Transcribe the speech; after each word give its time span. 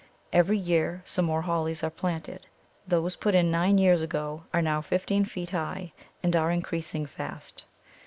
Every 0.33 0.57
year 0.57 1.03
some 1.05 1.25
more 1.25 1.43
Hollies 1.43 1.83
are 1.83 1.91
planted; 1.91 2.47
those 2.87 3.15
put 3.15 3.35
in 3.35 3.51
nine 3.51 3.77
years 3.77 4.01
ago 4.01 4.45
are 4.51 4.59
now 4.59 4.81
fifteen 4.81 5.25
feet 5.25 5.51
high, 5.51 5.93
and 6.23 6.35
are 6.35 6.49
increasing 6.49 7.05
fast. 7.05 7.65